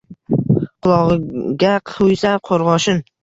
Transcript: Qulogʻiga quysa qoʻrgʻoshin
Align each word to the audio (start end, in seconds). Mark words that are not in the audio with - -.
Qulogʻiga 0.85 1.75
quysa 1.91 2.31
qoʻrgʻoshin 2.49 3.05